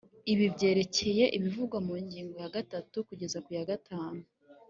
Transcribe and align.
ibi 0.31 0.45
byerekeye 0.55 1.23
ibivugwa 1.37 1.77
mu 1.87 1.95
ngingo 2.03 2.35
ya 2.43 2.49
gatatu 2.57 2.95
kugeza 3.07 3.37
ku 3.45 3.49
ya 3.57 3.63
gatanu 3.69 4.21